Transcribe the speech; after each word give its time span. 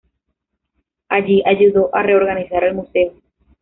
Allí, 1.09 1.43
ayudó 1.45 1.93
a 1.93 2.01
reorganizar 2.01 2.63
el 2.63 2.73
museo. 2.73 3.13